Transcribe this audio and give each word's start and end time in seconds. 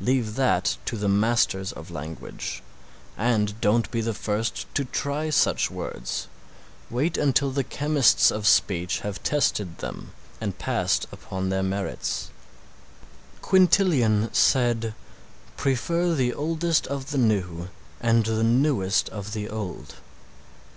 Leave 0.00 0.34
that 0.34 0.78
to 0.84 0.96
the 0.96 1.08
Masters 1.08 1.70
of 1.70 1.92
language, 1.92 2.60
and 3.16 3.60
don't 3.60 3.88
be 3.92 4.00
the 4.00 4.12
first 4.12 4.66
to 4.74 4.84
try 4.84 5.30
such 5.30 5.70
words, 5.70 6.26
wait 6.90 7.16
until 7.16 7.52
the 7.52 7.62
chemists 7.62 8.32
of 8.32 8.48
speech 8.48 8.98
have 9.02 9.22
tested 9.22 9.78
them 9.78 10.10
and 10.40 10.58
passed 10.58 11.06
upon 11.12 11.50
their 11.50 11.62
merits. 11.62 12.30
Quintilian 13.42 14.28
said 14.34 14.92
"Prefer 15.56 16.14
the 16.14 16.34
oldest 16.34 16.88
of 16.88 17.12
the 17.12 17.18
new 17.18 17.68
and 18.00 18.26
the 18.26 18.42
newest 18.42 19.08
of 19.10 19.34
the 19.34 19.48
old." 19.48 19.94